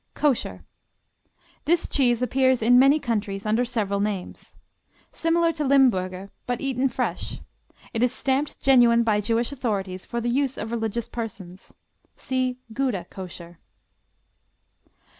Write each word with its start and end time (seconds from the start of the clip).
Kosher 0.15 0.65
This 1.65 1.87
cheese 1.87 2.23
appears 2.23 2.63
in 2.63 2.79
many 2.79 2.99
countries 2.99 3.45
under 3.45 3.63
several 3.63 3.99
names. 3.99 4.55
Similar 5.11 5.53
to 5.53 5.63
Limburger, 5.63 6.31
but 6.47 6.59
eaten 6.59 6.89
fresh. 6.89 7.39
It 7.93 8.01
is 8.01 8.11
stamped 8.11 8.59
genuine 8.59 9.03
by 9.03 9.21
Jewish 9.21 9.51
authorities, 9.51 10.03
for 10.03 10.19
the 10.19 10.29
use 10.29 10.57
of 10.57 10.71
religious 10.71 11.07
persons. 11.07 11.75
(See 12.17 12.57
Gouda, 12.73 13.05
Kosher.) 13.11 13.59